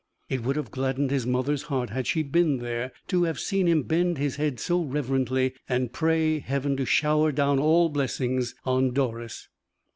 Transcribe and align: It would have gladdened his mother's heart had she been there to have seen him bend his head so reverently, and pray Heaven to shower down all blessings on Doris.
It 0.29 0.41
would 0.41 0.55
have 0.55 0.71
gladdened 0.71 1.11
his 1.11 1.27
mother's 1.27 1.61
heart 1.69 1.91
had 1.91 2.07
she 2.07 2.23
been 2.23 2.57
there 2.57 2.91
to 3.09 3.25
have 3.25 3.39
seen 3.39 3.67
him 3.67 3.83
bend 3.83 4.17
his 4.17 4.37
head 4.37 4.59
so 4.59 4.81
reverently, 4.81 5.53
and 5.69 5.93
pray 5.93 6.39
Heaven 6.39 6.75
to 6.77 6.85
shower 6.85 7.31
down 7.31 7.59
all 7.59 7.87
blessings 7.87 8.55
on 8.65 8.93
Doris. 8.95 9.47